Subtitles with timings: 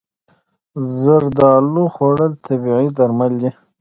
[1.01, 3.51] زردالو خوړل طبیعي درمل دي.